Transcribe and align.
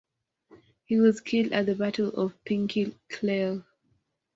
He 0.85 0.99
was 0.99 1.21
killed 1.21 1.51
at 1.53 1.67
the 1.67 1.75
Battle 1.75 2.09
of 2.19 2.43
Pinkie 2.43 2.97
Cleugh. 3.07 3.63